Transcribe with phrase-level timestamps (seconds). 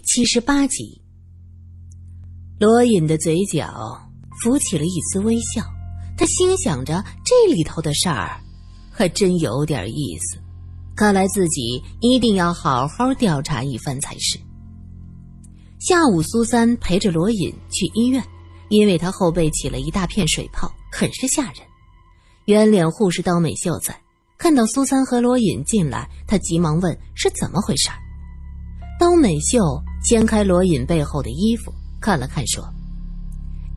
[0.00, 1.02] 七十八集，
[2.58, 4.00] 罗隐的嘴角
[4.42, 5.62] 浮起了一丝微笑，
[6.16, 8.40] 他心想着这里头的事儿
[8.90, 10.38] 还真有点意思，
[10.94, 14.38] 看来自己一定要好好调查一番才是。
[15.78, 18.22] 下午，苏三陪着罗隐去医院，
[18.68, 21.62] 因为他后背起了一大片水泡，很是吓人。
[22.46, 23.98] 圆脸护士刀美秀在
[24.36, 27.90] 看到苏三和罗隐进来，他急忙问是怎么回事。
[28.98, 29.60] 刀美秀
[30.08, 32.66] 掀开罗隐背后的衣服，看了看，说：“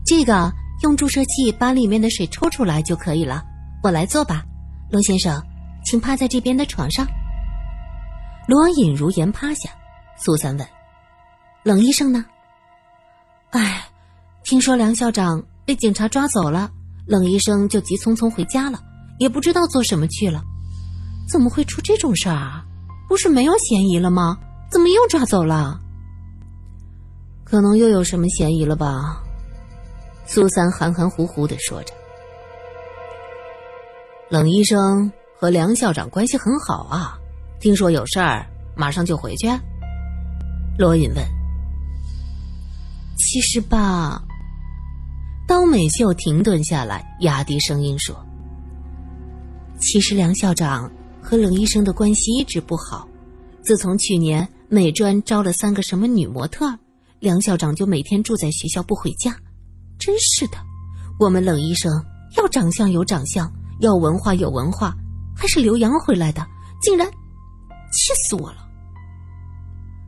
[0.07, 0.49] 这个
[0.81, 3.43] 用注射器把里面的水抽出来就可以了。
[3.83, 4.41] 我来做吧，
[4.89, 5.43] 罗先生，
[5.83, 7.05] 请趴在这边的床上。”
[8.47, 9.71] 罗隐如言趴下。
[10.15, 10.65] 苏三问
[11.63, 12.23] ：“冷医生呢
[13.51, 13.83] ？”“哎，
[14.45, 16.71] 听说梁校长被警察抓走了，
[17.07, 18.79] 冷医生就急匆匆回家了，
[19.19, 20.41] 也不知道做什么去了。
[21.29, 22.63] 怎么会出这种事儿啊？
[23.09, 24.37] 不是没有嫌疑了吗？”
[24.71, 25.80] 怎么又抓走了？
[27.51, 29.21] 可能又有什么嫌疑了吧？
[30.25, 31.93] 苏三含含糊糊的说着。
[34.29, 37.19] 冷医生和梁校长关系很好啊，
[37.59, 39.49] 听说有事儿马上就回去。
[40.79, 41.17] 罗隐问。
[43.17, 44.23] 其实吧，
[45.45, 48.15] 刀美秀停顿下来，压低声音说
[49.77, 50.89] ：“其实梁校长
[51.21, 53.05] 和冷医生的关系一直不好，
[53.61, 56.79] 自从去年。”美专招了三个什么女模特，
[57.21, 59.31] 梁校长就每天住在学校不回家，
[59.99, 60.57] 真是的。
[61.19, 61.91] 我们冷医生
[62.35, 64.91] 要长相有长相，要文化有文化，
[65.37, 66.43] 还是留洋回来的，
[66.81, 67.07] 竟然
[67.91, 68.67] 气死我了。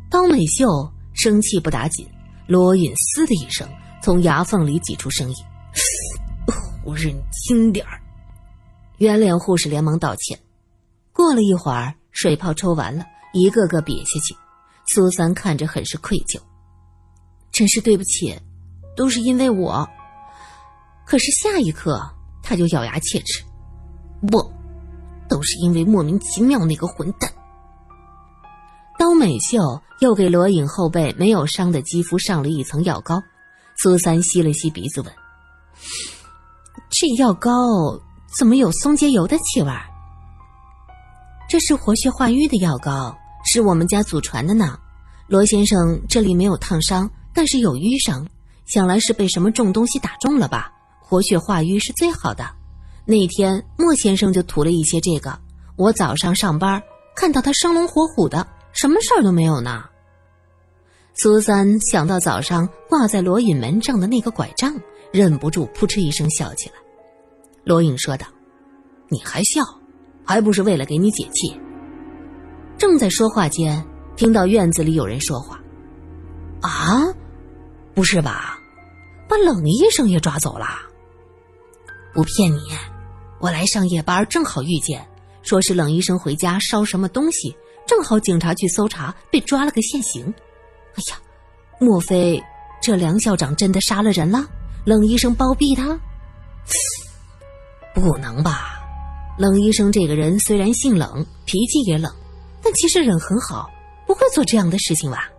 [0.10, 0.66] 刀美秀
[1.14, 2.10] 生气不打紧，
[2.48, 3.70] 罗隐嘶的一声
[4.02, 5.36] 从牙缝里挤出声音
[6.84, 8.02] ：“护士，你轻点儿。”
[8.98, 10.40] 圆脸护士连忙道歉。
[11.12, 14.36] 过了一会儿，水泡抽完了，一个个瘪下去。
[14.88, 16.40] 苏三看着很是愧疚，
[17.54, 18.38] 真是对不起，
[18.98, 19.88] 都是因为我。
[21.06, 22.02] 可是下一刻
[22.42, 23.44] 他就咬牙切齿，
[24.28, 24.52] 不，
[25.30, 27.32] 都是因为莫名其妙那个混蛋。
[28.98, 29.60] 刀美秀
[30.00, 33.22] 又给罗隐后背没有伤的肌肤上了一层药膏，
[33.78, 35.14] 苏三吸了吸鼻子问
[36.90, 37.52] ：“这药膏
[38.38, 39.72] 怎么有松节油的气味？”
[41.50, 43.16] 这是活血化瘀的药膏。
[43.46, 44.80] 是我们家祖传的呢，
[45.28, 48.28] 罗先生这里没有烫伤，但是有淤伤，
[48.66, 50.72] 想来是被什么重东西打中了吧？
[51.02, 52.46] 活血化瘀是最好的。
[53.06, 55.38] 那天莫先生就涂了一些这个，
[55.76, 56.82] 我早上上班
[57.16, 59.84] 看到他生龙活虎的，什么事儿都没有呢。
[61.16, 64.74] 苏三想到早上挂在罗隐门上的那个拐杖，
[65.12, 66.76] 忍不住扑哧一声笑起来。
[67.64, 68.26] 罗隐说道
[69.10, 69.64] ：“你还笑，
[70.24, 71.56] 还不是为了给你解气？”
[72.80, 75.62] 正在说话间，听到院子里有人说话
[76.62, 77.13] ：“啊，
[77.94, 78.60] 不是吧？
[79.28, 80.66] 把冷医生也抓走了？
[82.14, 82.60] 不骗你，
[83.40, 85.08] 我来上夜班，正好遇见，
[85.42, 87.56] 说是冷医生回家烧什么东西，
[87.88, 90.26] 正好警察去搜查，被抓了个现行。
[90.96, 91.18] 哎呀，
[91.80, 92.42] 莫非
[92.82, 94.46] 这梁校长真的杀了人了？
[94.86, 96.00] 冷医生包庇他？
[97.96, 98.80] 不能吧？
[99.38, 102.12] 冷医生这个人虽然性冷，脾气也冷。”
[102.66, 103.70] 但其实人很好，
[104.08, 105.30] 不会做这样的事情吧？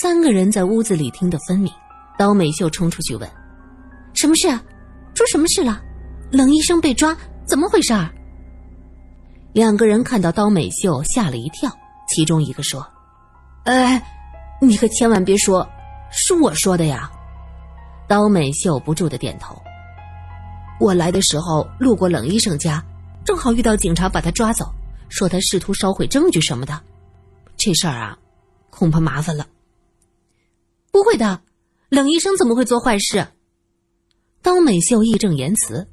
[0.00, 1.72] 三个人在屋子里听得分明。
[2.16, 3.28] 刀美秀冲出去问
[4.14, 4.48] ：“什么事？
[5.12, 5.82] 出什么事了？
[6.30, 7.92] 冷医生被抓，怎么回事？”
[9.52, 11.68] 两个人看到刀美秀，吓了一跳。
[12.06, 12.86] 其中一个说
[13.66, 14.00] ：“哎，
[14.62, 15.68] 你可千万别说，
[16.12, 17.10] 是我说的呀。”
[18.06, 19.60] 刀美秀不住的点头。
[20.78, 22.80] 我来的时候路过冷医生家，
[23.24, 24.72] 正好遇到警察把他抓走。
[25.08, 26.80] 说他试图烧毁证据什么的，
[27.56, 28.16] 这事儿啊，
[28.70, 29.44] 恐怕麻烦了。
[30.90, 31.42] 不会的，
[31.88, 33.26] 冷医生怎么会做坏事？
[34.42, 35.88] 刀美秀义正言辞：“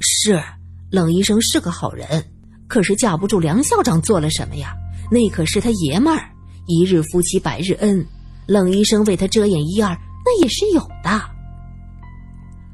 [0.00, 0.42] 是，
[0.90, 2.24] 冷医生是个好人，
[2.66, 4.74] 可是架不住梁校长做了什么呀？
[5.10, 6.30] 那可是他爷们儿，
[6.66, 8.06] 一日夫妻百日恩，
[8.46, 11.20] 冷医生为他遮掩一二，那也是有的。”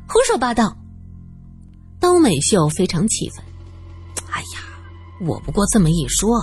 [0.09, 0.77] 胡说八道！
[2.01, 3.45] 刀美秀非常气愤。
[4.31, 4.61] 哎呀！
[5.21, 6.43] 我不过这么一说，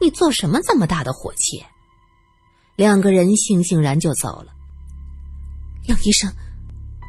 [0.00, 1.62] 你做什么这么大的火气？
[2.76, 4.52] 两个人悻悻然就走了。
[5.88, 6.30] 冷医生，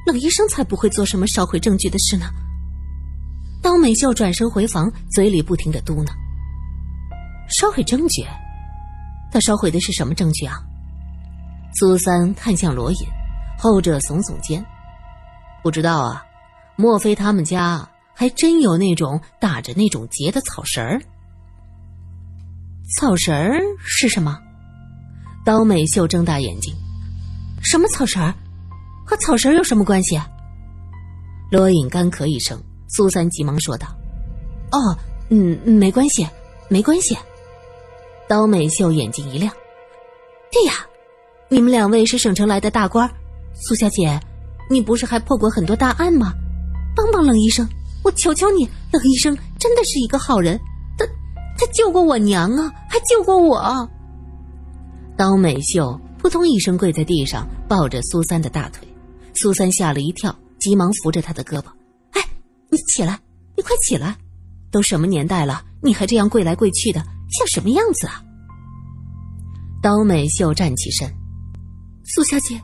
[0.05, 2.25] 冷医生才不会做什么烧毁证据的事呢。
[3.61, 6.11] 当美秀转身回房，嘴里不停的嘟囔
[7.59, 8.23] ：“烧毁证据？
[9.31, 10.55] 他烧毁的是什么证据啊？”
[11.79, 12.99] 苏三看向罗隐，
[13.59, 14.65] 后者耸耸肩
[15.61, 16.25] ：“不知道啊，
[16.75, 17.87] 莫非他们家……”
[18.19, 20.99] 还真有那种打着那种结的草绳儿。
[22.95, 24.41] 草绳儿是什么？
[25.47, 26.75] 刀美秀睁大眼睛
[27.63, 28.21] ：“什么草绳？
[29.05, 30.19] 和草绳有什么关系？”
[31.49, 33.87] 罗隐干咳一声，苏三急忙说道
[34.73, 34.93] ：“哦，
[35.29, 36.27] 嗯，没关系，
[36.67, 37.17] 没关系。”
[38.27, 39.49] 刀美秀眼睛一亮
[40.51, 40.85] ：“对呀，
[41.47, 43.09] 你们两位是省城来的大官，
[43.55, 44.19] 苏小姐，
[44.69, 46.33] 你不是还破过很多大案吗？
[46.93, 47.65] 帮帮冷医生，
[48.03, 50.59] 我求求你，冷医生真的是一个好人，
[50.97, 51.05] 他
[51.57, 53.89] 他救过我娘啊，还救过我。”
[55.17, 58.87] 刀美秀扑通一声跪在地上，抱着苏三的大腿，
[59.33, 60.33] 苏三吓了一跳。
[60.59, 61.67] 急忙扶着他的胳膊，
[62.13, 62.21] 哎，
[62.71, 63.19] 你起来，
[63.55, 64.17] 你快起来！
[64.71, 66.99] 都什么年代了，你还这样跪来跪去的，
[67.29, 68.23] 像什么样子啊？
[69.79, 71.07] 刀美秀站起身，
[72.05, 72.59] 苏小姐，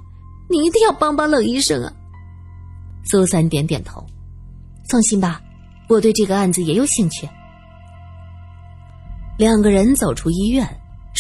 [0.50, 1.94] 你一定要帮帮冷医生啊！
[3.06, 4.04] 苏三点点头，
[4.90, 5.40] 放心吧，
[5.88, 7.30] 我对这个案子也有兴趣。
[9.38, 10.68] 两个人走出医院，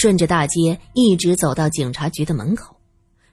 [0.03, 2.75] 顺着大街一直走到警察局的门口。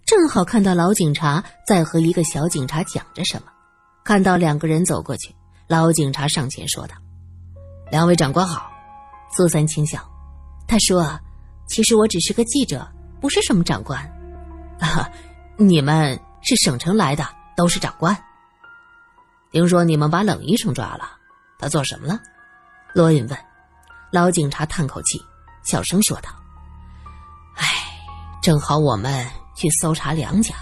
[0.06, 3.48] 正好看到老警察在和一个小警察讲着什么，
[4.04, 5.34] 看到两个人走过去，
[5.66, 6.94] 老警察上前说道
[7.90, 8.70] ：“两位长官好。”
[9.36, 10.08] 苏三轻笑，
[10.68, 11.18] 他说
[11.66, 12.88] ：“其实我只是个记者，
[13.20, 14.00] 不是什么长官。
[14.78, 15.10] 啊，
[15.58, 17.26] 你们是省城来的，
[17.56, 18.16] 都是长官。
[19.50, 21.16] 听说你们把冷医生抓了，
[21.58, 22.20] 他做什么了？”
[22.94, 23.36] 罗隐问。
[24.12, 25.20] 老警察叹口气，
[25.64, 26.30] 小声说道：“，
[28.42, 29.26] 正好我们。”
[29.56, 30.54] 去搜查梁家，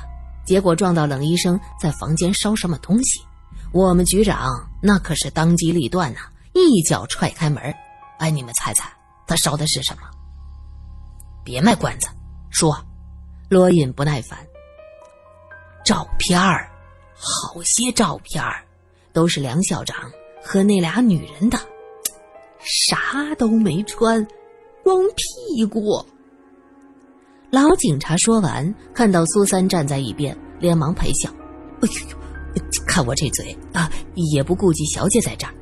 [0.44, 3.22] 结果撞到冷医生在房间烧什么东西。
[3.72, 4.50] 我们局长
[4.82, 6.18] 那可是当机立断呐，
[6.52, 7.62] 一脚踹开门。
[8.18, 8.90] 哎，你们猜猜
[9.24, 10.02] 他烧的是什么？
[11.44, 12.08] 别卖关子，
[12.50, 12.76] 说。
[13.48, 14.36] 罗隐不耐烦。
[15.84, 16.68] 照片儿，
[17.14, 18.64] 好些照片儿，
[19.12, 19.96] 都是梁校长
[20.42, 21.58] 和那俩女人的，
[22.58, 24.26] 啥都没穿，
[24.82, 26.04] 光屁股。
[27.50, 31.30] 老警察说完，看到苏三站在一边，连忙陪笑
[31.80, 35.54] ：“哎呦，看我这嘴啊，也不顾及小姐在这儿。”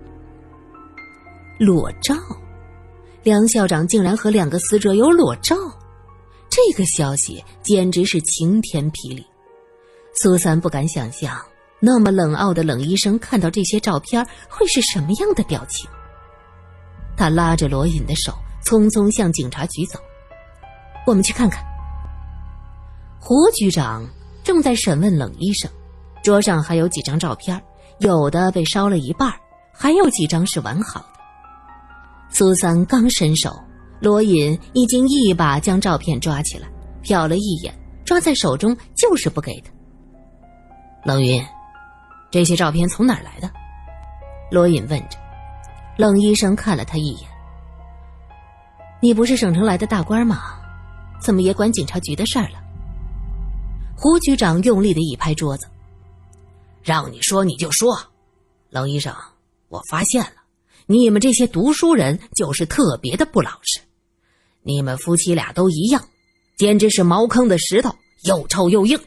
[1.61, 2.17] 裸照，
[3.23, 5.55] 梁校长竟然和两个死者有裸照，
[6.51, 9.25] 这个消息简直是晴天霹雳。
[10.21, 11.41] 苏三不敢想象，
[11.79, 15.89] 那么冷傲的冷医生看到这些照片会是什么样的表情。
[17.17, 18.33] 他拉着罗隐的手，
[18.65, 20.01] 匆匆向警察局走
[21.07, 21.65] ：“我们去看看。”
[23.21, 24.07] 胡局长
[24.45, 25.71] 正在审问冷医生，
[26.23, 27.61] 桌上还有几张照片，
[27.99, 29.33] 有的被烧了一半，
[29.73, 31.07] 还有几张是完好的。
[32.31, 33.59] 苏三刚伸手，
[34.01, 36.69] 罗隐已经一把将照片抓起来，
[37.03, 37.75] 瞟了一眼，
[38.05, 39.71] 抓在手中就是不给他。
[41.05, 41.45] 冷云，
[42.31, 43.51] 这些照片从哪儿来的？
[44.51, 45.19] 罗隐问着。
[45.97, 47.29] 冷医生看了他一眼
[49.01, 50.61] ：“你不是省城来的大官吗？
[51.21, 52.61] 怎么也管警察局的事儿了？”
[53.99, 55.67] 胡局长用力的一拍桌子
[56.85, 57.99] ：“让你说你就说，
[58.69, 59.15] 冷医生，
[59.69, 60.43] 我发现了，
[60.85, 63.81] 你们这些读书人就是特别的不老实。
[64.63, 66.09] 你们夫妻俩都一样，
[66.59, 69.01] 简直是茅坑的石头，又臭又硬。”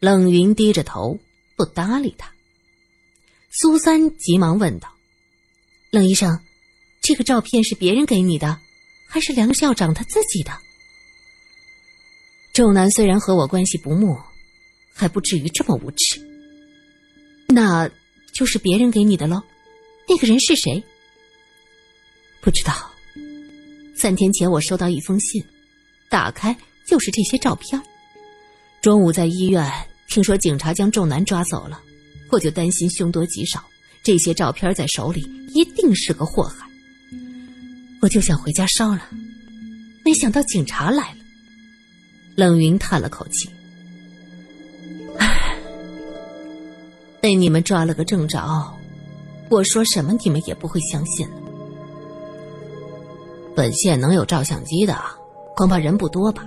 [0.00, 1.16] 冷云低着头
[1.56, 2.30] 不搭理他。
[3.50, 4.88] 苏三急忙问道
[5.92, 6.40] ：“冷医生，
[7.00, 8.58] 这个照片是别人给你的，
[9.08, 10.50] 还是梁校长他自己的？”
[12.56, 14.16] 仲南虽然和我关系不睦，
[14.94, 16.18] 还不至于这么无耻。
[17.48, 17.86] 那
[18.32, 19.42] 就是别人给你的喽？
[20.08, 20.82] 那个人是谁？
[22.40, 22.72] 不知道。
[23.94, 25.44] 三天前我收到一封信，
[26.08, 27.78] 打开就是这些照片。
[28.80, 29.70] 中午在医院
[30.08, 31.78] 听说警察将仲南抓走了，
[32.30, 33.62] 我就担心凶多吉少，
[34.02, 35.20] 这些照片在手里
[35.52, 36.66] 一定是个祸害。
[38.00, 39.10] 我就想回家烧了，
[40.06, 41.25] 没想到警察来了。
[42.36, 43.48] 冷云叹了口气
[45.18, 45.56] ：“唉，
[47.18, 48.38] 被你们抓了个正着，
[49.48, 51.34] 我说什么你们也不会相信了。
[53.54, 54.94] 本县能有照相机的，
[55.56, 56.46] 恐怕人不多吧？”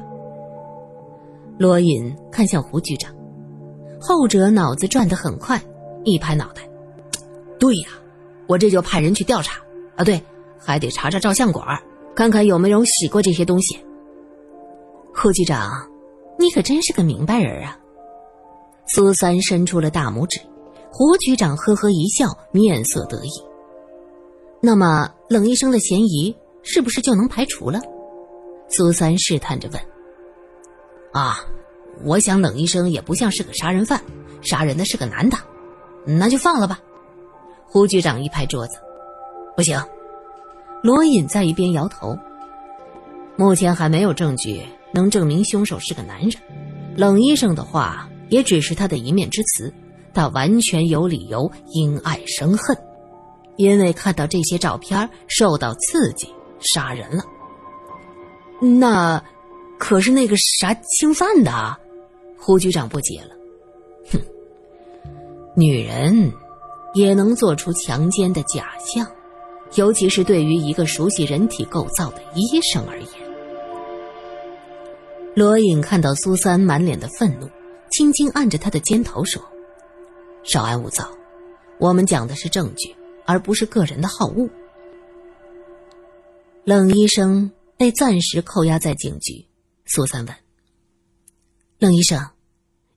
[1.57, 3.11] 罗隐看向胡局长，
[3.99, 5.59] 后者脑子转得很快，
[6.05, 6.61] 一拍脑袋
[7.59, 7.89] ：“对呀，
[8.47, 9.59] 我这就派人去调查。
[9.95, 10.23] 啊，对，
[10.59, 11.65] 还得查查照相馆，
[12.15, 13.83] 看看有没有洗过这些东西。”
[15.21, 15.85] 胡局长，
[16.37, 17.77] 你可真是个明白人啊！
[18.87, 20.39] 苏三伸出了大拇指，
[20.89, 23.29] 胡局长呵呵一笑，面色得意。
[24.61, 26.33] 那么，冷医生的嫌疑
[26.63, 27.81] 是不是就能排除了？
[28.69, 29.81] 苏三试探着问。
[31.11, 31.43] 啊，
[32.05, 34.01] 我想冷医生也不像是个杀人犯，
[34.41, 35.37] 杀人的是个男的，
[36.05, 36.79] 那就放了吧。
[37.65, 38.77] 胡局长一拍桌子，
[39.53, 39.77] 不行。
[40.81, 42.17] 罗隐在一边摇头，
[43.35, 44.65] 目前还没有证据。
[44.91, 46.31] 能证明凶手是个男人，
[46.95, 49.73] 冷医生的话也只是他的一面之词，
[50.13, 52.77] 他完全有理由因爱生恨，
[53.55, 56.27] 因为看到这些照片受到刺激
[56.59, 57.23] 杀人了。
[58.61, 59.23] 那
[59.77, 61.79] 可是那个啥侵犯的，啊
[62.37, 63.35] 胡局长不解了。
[64.11, 64.19] 哼，
[65.55, 66.33] 女人
[66.93, 69.05] 也能做出强奸的假象，
[69.75, 73.09] 尤其是对于一个熟悉人体构造的医生而言。
[75.35, 77.49] 罗隐看到苏三满脸的愤怒，
[77.91, 79.41] 轻轻按着他的肩头说
[80.43, 81.09] ：“稍安勿躁，
[81.79, 82.93] 我们讲的是证据，
[83.25, 84.49] 而不是个人的好恶。”
[86.65, 89.45] 冷医生被暂时扣押在警局。
[89.85, 90.35] 苏三问
[91.79, 92.19] ：“冷医生，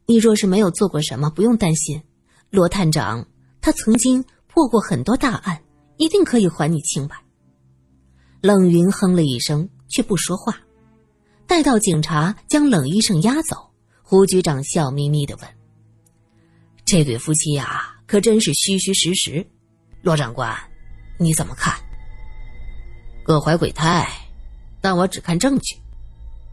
[0.07, 2.03] 你若是没有做过什么，不用担心。
[2.51, 3.27] 罗探长
[3.61, 5.63] 他曾经破过很多大案，
[5.97, 7.15] 一定可以还你清白。”
[8.43, 10.59] 冷云哼了一声，却不说话。
[11.47, 13.71] 待到警察将冷医生押走，
[14.03, 15.49] 胡局长笑眯眯的问
[16.85, 19.47] ：“这对夫妻呀，可真是虚虚实实。
[20.03, 20.57] 罗长官，
[21.19, 21.75] 你怎么看
[23.23, 24.09] ？”“各怀鬼胎，
[24.81, 25.77] 但我只看证据。”“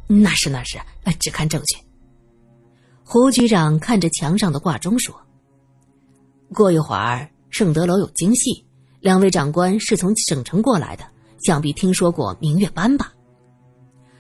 [0.08, 0.78] 那是那是，
[1.20, 1.78] 只看证据。”
[3.04, 5.16] 胡局长看着墙上的挂钟说
[6.54, 8.66] ：“过一会儿，盛德楼有惊喜，
[9.00, 11.06] 两位长官是从省城过来的，
[11.44, 13.14] 想必听说过明月班吧？”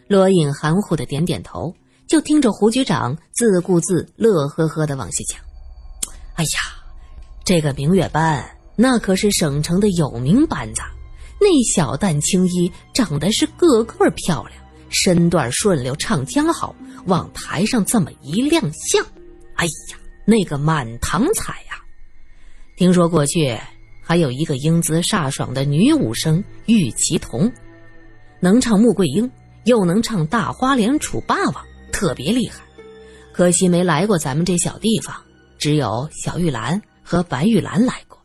[0.09, 1.71] 罗隐含糊的点点头，
[2.07, 5.39] 就听着胡局长自顾自、乐呵呵的往下讲
[6.33, 6.49] ：“哎呀，
[7.45, 8.43] 这个明月班
[8.75, 10.81] 那可是省城的有名班子，
[11.39, 16.75] 那小旦青衣长得是个个漂亮，身段顺溜，唱腔好，
[17.05, 19.05] 往台上这么一亮相，
[19.57, 21.79] 哎呀，那个满堂彩呀！
[22.77, 23.55] 听说过去
[24.03, 27.51] 还有一个英姿飒爽的女武生玉琪彤，
[28.39, 29.29] 能唱穆桂英。”
[29.65, 32.63] 又能唱大花脸楚霸王，特别厉害，
[33.33, 35.15] 可惜没来过咱们这小地方，
[35.57, 38.17] 只有小玉兰和白玉兰来过。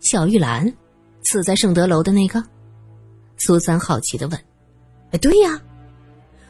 [0.00, 0.72] 小玉兰，
[1.24, 2.42] 死在盛德楼的那个？
[3.38, 4.40] 苏三好奇的问。
[5.12, 5.60] 哎，对呀。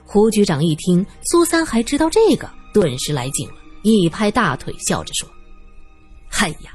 [0.05, 5.29] 胡局长一听苏三还知道这个，顿时来劲了，一拍大腿，笑着说
[6.39, 6.71] ：“哎呀，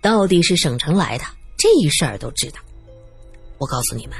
[0.00, 1.24] 到底是省城来的，
[1.58, 2.58] 这事儿都知道。
[3.58, 4.16] 我告诉你们。”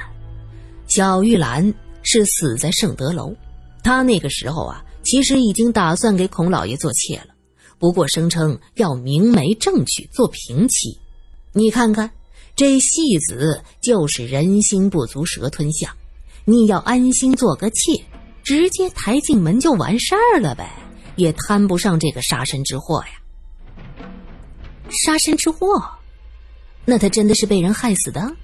[0.91, 3.33] 小玉兰是死在圣德楼，
[3.81, 7.29] 她那个时候啊，其实已经打算给孔老爷做妾了，
[7.79, 10.99] 不过声称要明媒正娶做平妻。
[11.53, 12.11] 你看看，
[12.57, 15.91] 这戏子就是人心不足蛇吞象。
[16.45, 18.05] 你要安心做个妾，
[18.43, 20.73] 直接抬进门就完事儿了呗，
[21.15, 23.13] 也摊不上这个杀身之祸呀。
[25.05, 25.81] 杀身之祸？
[26.85, 28.35] 那他真的是被人害死的？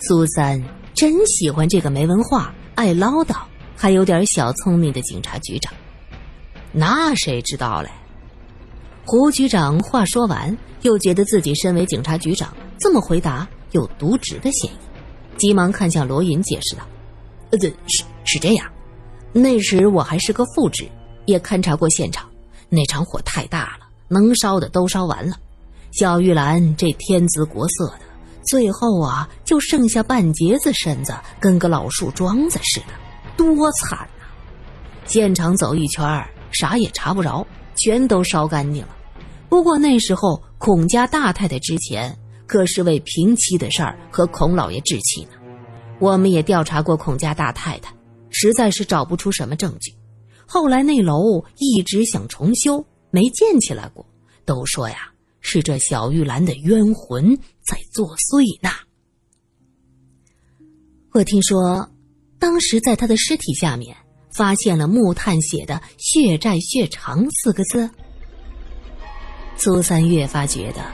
[0.00, 0.60] 苏三。
[0.98, 3.36] 真喜欢这个没文化、爱唠叨、
[3.76, 5.72] 还有点小聪明的警察局长，
[6.72, 7.88] 那谁知道嘞？
[9.06, 14.76] 胡局长话说完，又觉得自己身为警察局长这么回答有渎职的嫌疑，
[15.38, 16.82] 急忙看向罗云解释道
[17.52, 18.68] ：“呃，是是这样，
[19.32, 20.88] 那时我还是个副职，
[21.26, 22.28] 也勘察过现场，
[22.68, 25.36] 那场火太大了，能烧的都烧完了。
[25.92, 28.00] 小玉兰这天姿国色的。”
[28.48, 32.86] 最后啊，就剩下半截子身子，跟个老树桩子似的，
[33.36, 34.24] 多惨呐！
[35.04, 36.02] 现场走一圈，
[36.50, 38.88] 啥也查不着，全都烧干净了。
[39.50, 42.14] 不过那时候孔家大太太之前
[42.46, 45.30] 可是为平妻的事儿和孔老爷置气呢。
[45.98, 47.92] 我们也调查过孔家大太太，
[48.30, 49.94] 实在是找不出什么证据。
[50.46, 54.06] 后来那楼一直想重修，没建起来过，
[54.46, 55.12] 都说呀。
[55.40, 57.38] 是这小玉兰的冤魂
[57.68, 58.70] 在作祟呢。
[61.12, 61.88] 我听说，
[62.38, 63.94] 当时在他的尸体下面
[64.32, 67.90] 发现了木炭写的“血债血偿”四个字。
[69.56, 70.84] 苏三越发觉得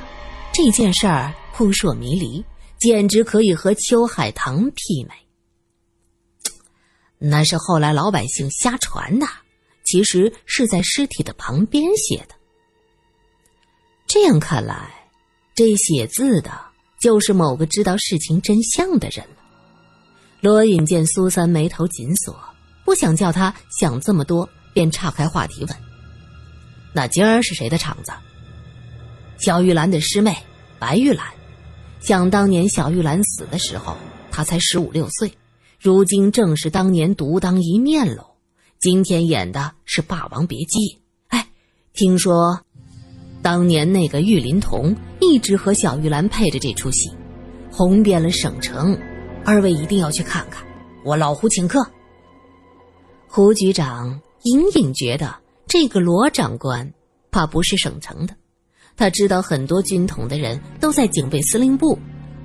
[0.53, 2.45] 这件事儿扑朔迷离，
[2.79, 5.15] 简直可以和秋海棠媲美。
[7.19, 9.27] 那是后来老百姓瞎传的，
[9.85, 12.35] 其实是在尸体的旁边写的。
[14.07, 15.04] 这样看来，
[15.55, 16.51] 这写字的
[17.01, 19.37] 就是某个知道事情真相的人了。
[20.41, 22.37] 罗隐见苏三眉头紧锁，
[22.85, 25.77] 不想叫他想这么多，便岔开话题问
[26.93, 28.13] ：“那今儿是谁的场子？”
[29.39, 30.37] 小玉兰的师妹
[30.79, 31.27] 白玉兰。
[32.01, 33.97] 想当年小玉兰死的时候，
[34.31, 35.33] 她才十五六岁，
[35.81, 38.27] 如今正是当年独当一面喽。
[38.81, 40.79] 今天演的是《霸王别姬》，
[41.29, 41.49] 哎，
[41.95, 42.64] 听说。
[43.45, 47.11] 当年那个玉林童一直和小玉兰配着这出戏，
[47.71, 48.99] 红遍了省城。
[49.45, 50.67] 二位一定要去看看，
[51.05, 51.87] 我老胡请客。
[53.29, 55.37] 胡局长隐隐觉得
[55.67, 56.91] 这个罗长官
[57.31, 58.35] 怕不是省城的。
[58.97, 61.99] 他知道很多军统的人都在警备司令部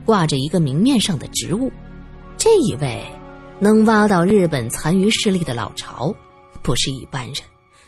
[0.03, 1.72] 挂着一个明面上的职务，
[2.38, 3.01] 这一位
[3.58, 6.13] 能挖到日本残余势力的老巢，
[6.62, 7.36] 不是一般人，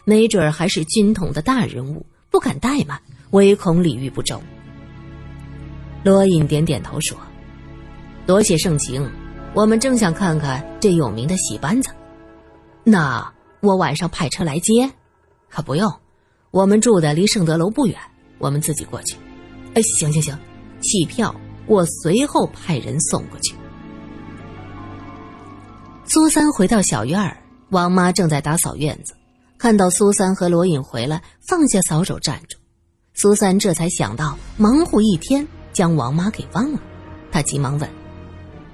[0.05, 2.99] 没准儿还是军统的大人物，不敢怠慢，
[3.31, 4.41] 唯恐礼遇不周。
[6.03, 7.15] 罗隐点点头说
[8.25, 9.07] ：“多谢盛情，
[9.53, 11.91] 我们正想看看这有名的戏班子，
[12.83, 14.89] 那我晚上派车来接，
[15.49, 15.93] 可不用，
[16.49, 17.95] 我们住的离盛德楼不远。”
[18.39, 19.15] 我们自己过去，
[19.75, 20.35] 哎，行行行，
[20.81, 21.35] 戏票
[21.67, 23.53] 我随后派人送过去。
[26.07, 27.37] 苏三回到小院儿，
[27.69, 29.13] 王妈正在打扫院子，
[29.61, 32.57] 看到苏三和罗隐回来，放下扫帚站住。
[33.13, 36.79] 苏三这才想到，忙活一天将王妈给忘了，
[37.31, 37.87] 他急忙问：“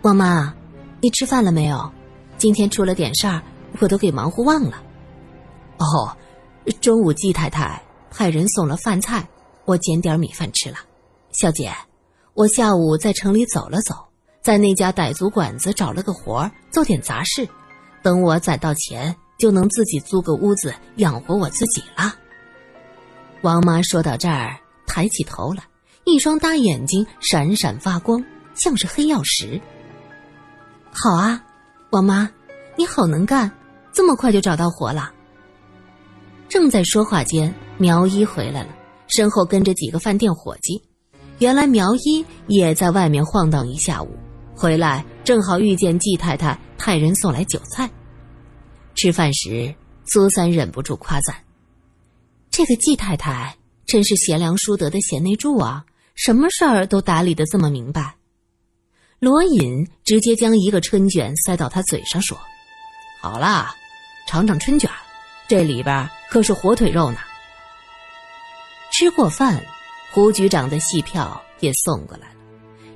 [0.04, 0.56] 王妈，
[1.02, 1.92] 你吃饭了没有？
[2.38, 3.44] 今天出了点事儿，
[3.82, 4.82] 我都给忙活忘了。”
[5.78, 6.16] 哦，
[6.80, 9.28] 中午季太太派人送了饭菜。
[9.66, 10.78] 我捡点米饭吃了，
[11.34, 11.70] 小姐，
[12.34, 13.94] 我下午在城里走了走，
[14.42, 17.46] 在那家傣族馆子找了个活做点杂事，
[18.02, 22.14] 等我攒到钱，就能自己租个屋子养活我自己了。
[23.42, 25.64] 王妈说到这儿，抬起头来，
[26.06, 28.24] 一双大眼睛闪闪发光，
[28.56, 29.62] 像是黑曜石。
[30.92, 31.44] 好啊，
[31.92, 32.30] 王妈，
[32.76, 33.52] 你好能干，
[33.94, 35.12] 这么快就找到活了。
[36.50, 38.70] 正在说话间，苗一回来了。
[39.08, 40.82] 身后跟着几个饭店伙计，
[41.38, 44.10] 原来苗一也在外面晃荡一下午，
[44.56, 47.90] 回来正好遇见季太太派人送来酒菜。
[48.98, 49.74] 吃饭时，
[50.06, 51.36] 苏三忍不住夸赞
[52.50, 55.86] ：“这个季太太真是贤良淑德的贤内助啊，
[56.16, 58.16] 什么事儿都打理得这么明白。”
[59.20, 62.36] 罗隐直接将一个春卷塞到他嘴上，说
[63.22, 63.76] ：“好啦，
[64.28, 64.90] 尝尝春卷，
[65.48, 67.20] 这里边可是火腿肉呢。”
[68.92, 69.64] 吃过饭，
[70.12, 72.36] 胡局长的戏票也送过来了。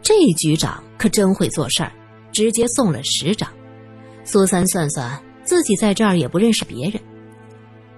[0.02, 1.92] 这局长可真会做事儿，
[2.32, 3.48] 直接送了十张。
[4.24, 6.98] 苏三算算自己在这儿也不认识别人，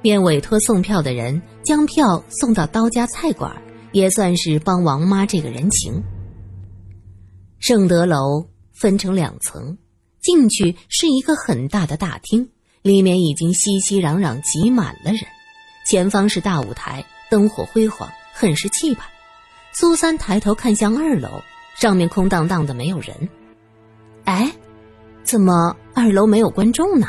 [0.02, 3.56] 便委托送票的人将票送到刀家菜馆，
[3.92, 6.02] 也算是帮王妈这个人情。
[7.60, 9.78] 盛德楼分成两层，
[10.20, 12.50] 进去是一个很大的大厅，
[12.82, 15.22] 里面已经熙熙攘攘挤满了人，
[15.86, 17.06] 前方是大舞台。
[17.30, 19.06] 灯火辉煌，很是气派。
[19.74, 21.30] 苏三抬头看向二楼，
[21.76, 23.30] 上面空荡荡的，没有人。
[24.24, 24.52] 哎，
[25.24, 27.08] 怎么二楼没有观众呢？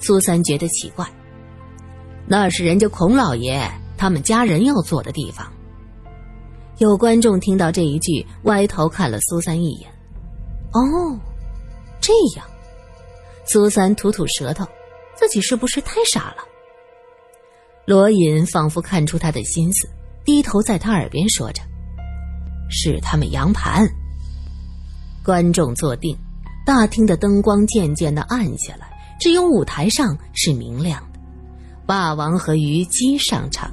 [0.00, 1.06] 苏三觉得奇怪。
[2.26, 5.46] 那是人家孔老爷他们家人要坐的地方。
[6.78, 9.90] 有观众听到这一句，歪头看了苏三一眼。
[10.72, 11.18] 哦，
[12.00, 12.46] 这样。
[13.44, 14.66] 苏三吐吐舌头，
[15.14, 16.44] 自己是不是太傻了？
[17.84, 19.88] 罗隐仿佛看出他的心思，
[20.24, 21.60] 低头在他耳边说着
[22.70, 23.86] ：“是他们扬盘。”
[25.24, 26.16] 观众坐定，
[26.64, 28.89] 大厅的灯光渐渐的暗下来，
[29.20, 31.20] 只有舞台上是明亮的。
[31.86, 33.70] 霸王和虞姬上场。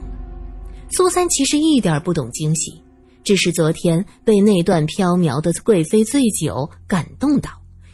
[0.91, 2.83] 苏三其实一点不懂惊喜，
[3.23, 7.49] 只是昨天被那段飘渺的贵妃醉酒感动到，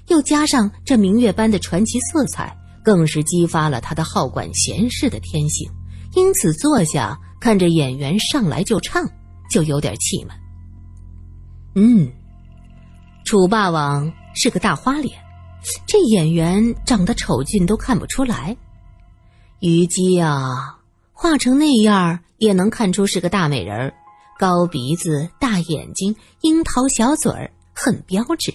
[0.07, 5.69] 又加上这明月般的传奇色彩，更是激发了他的好管闲事的天性。
[6.15, 9.09] 因此，坐下看着演员上来就唱，
[9.49, 10.37] 就有点气闷。
[11.75, 12.11] 嗯，
[13.25, 15.19] 楚霸王是个大花脸，
[15.87, 18.55] 这演员长得丑俊都看不出来。
[19.59, 20.77] 虞姬啊，
[21.13, 23.93] 画成那样也能看出是个大美人儿，
[24.37, 28.53] 高鼻子、大眼睛、樱桃小嘴儿，很标致。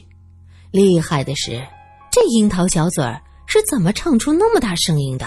[0.71, 1.67] 厉害的是，
[2.11, 5.25] 这樱桃小嘴儿是怎么唱出那么大声音的？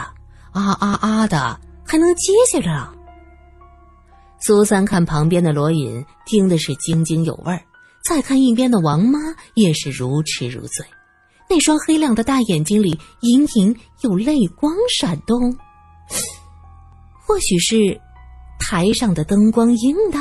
[0.52, 1.60] 啊啊啊的！
[1.84, 2.94] 还能接下着？
[4.40, 7.60] 苏三看旁边的罗隐，听的是津津有味儿；
[8.04, 9.20] 再看一边的王妈，
[9.56, 10.86] 也是如痴如醉。
[11.52, 15.54] 那双黑亮的大眼睛里，隐隐有泪光闪动。
[17.28, 18.00] 或许是
[18.58, 20.18] 台上的灯光映的。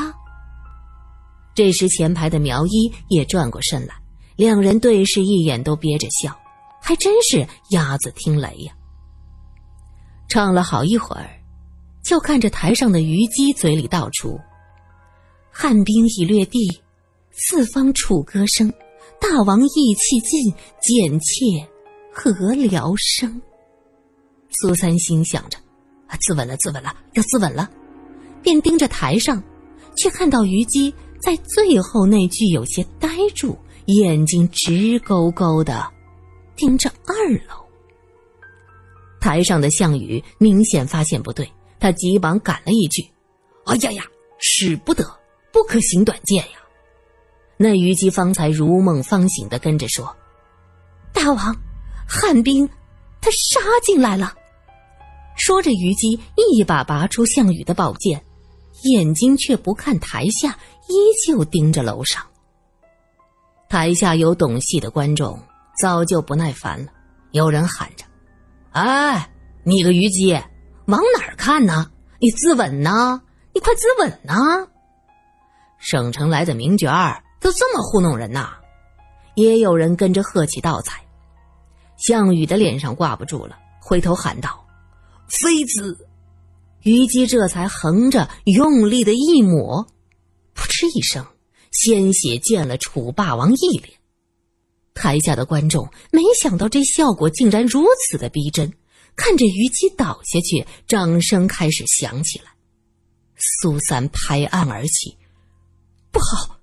[1.55, 3.95] 这时，前排的苗一也转过身来，
[4.35, 6.37] 两人对视一眼，都憋着笑。
[6.83, 8.73] 还真是鸭子听雷呀！
[10.29, 11.31] 唱了好一会儿。
[12.03, 14.37] 就看着台上的虞姬嘴里道出
[15.53, 16.83] ：“汉兵已掠地，
[17.31, 18.73] 四方楚歌声。
[19.21, 21.69] 大王意气尽，贱妾
[22.13, 23.41] 何聊生？”
[24.51, 25.59] 苏三心想着
[26.09, 27.71] ：“啊，自刎了，自刎了，要自刎了。”
[28.43, 29.43] 便盯着台上，
[29.97, 33.57] 却看到虞姬在最后那句有些呆住，
[33.87, 35.87] 眼睛直勾勾的
[36.57, 37.15] 盯着二
[37.47, 37.63] 楼。
[39.21, 41.47] 台上的项羽明显发现不对，
[41.79, 43.07] 他急忙赶了一句
[43.67, 44.05] ：“哎呀呀，
[44.39, 45.05] 使不得，
[45.53, 46.59] 不可行短剑呀！”
[47.63, 50.17] 那虞姬方才如梦方醒的跟着说
[51.13, 51.55] ：“大王，
[52.09, 52.67] 汉兵
[53.21, 54.33] 他杀进来了。”
[55.37, 58.25] 说着，虞姬一把拔出项羽的宝剑，
[58.85, 60.95] 眼睛却不看台下，依
[61.27, 62.25] 旧盯着楼上。
[63.69, 65.39] 台下有懂戏的观众
[65.79, 66.91] 早就不耐烦了，
[67.33, 68.07] 有人喊着
[68.73, 69.31] ：“哎，
[69.65, 70.33] 你个虞姬，
[70.87, 71.91] 往哪儿看呢？
[72.21, 73.21] 你自刎呢？
[73.53, 74.67] 你快自刎呢！”
[75.79, 78.51] 省城来的名角儿都这么糊弄人呐！
[79.35, 81.01] 也有人跟着喝起倒彩。
[81.97, 84.65] 项羽的脸上挂不住了，回头喊道
[85.41, 86.07] ：“妃子！”
[86.83, 89.87] 虞姬这才横着用力的一抹，
[90.55, 91.27] 噗嗤一声。
[91.73, 93.97] 鲜血溅了楚霸王一脸，
[94.93, 98.73] 台下的观众没想到这效果竟然如此的逼真，
[99.15, 102.47] 看着虞姬倒下去，掌声开始响起来。
[103.37, 105.17] 苏三拍案而起
[106.11, 106.60] ：“不好，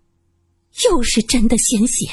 [0.86, 2.08] 又是真的鲜血！”